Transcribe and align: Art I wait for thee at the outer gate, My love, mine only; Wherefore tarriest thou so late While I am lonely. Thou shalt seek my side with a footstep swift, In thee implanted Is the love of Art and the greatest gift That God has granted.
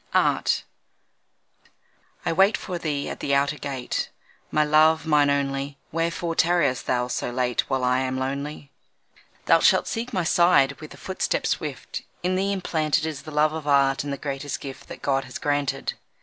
Art 0.15 0.63
I 2.25 2.33
wait 2.33 2.57
for 2.57 2.79
thee 2.79 3.07
at 3.07 3.19
the 3.19 3.35
outer 3.35 3.59
gate, 3.59 4.09
My 4.49 4.63
love, 4.63 5.05
mine 5.05 5.29
only; 5.29 5.77
Wherefore 5.91 6.33
tarriest 6.33 6.87
thou 6.87 7.07
so 7.07 7.29
late 7.29 7.69
While 7.69 7.83
I 7.83 7.99
am 7.99 8.17
lonely. 8.17 8.71
Thou 9.45 9.59
shalt 9.59 9.87
seek 9.87 10.11
my 10.11 10.23
side 10.23 10.71
with 10.81 10.91
a 10.95 10.97
footstep 10.97 11.45
swift, 11.45 12.01
In 12.23 12.33
thee 12.35 12.51
implanted 12.51 13.05
Is 13.05 13.21
the 13.21 13.29
love 13.31 13.53
of 13.53 13.67
Art 13.67 14.03
and 14.03 14.11
the 14.11 14.17
greatest 14.17 14.59
gift 14.59 14.87
That 14.87 15.03
God 15.03 15.25
has 15.25 15.37
granted. 15.37 15.93